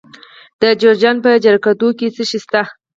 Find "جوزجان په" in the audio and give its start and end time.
0.81-1.29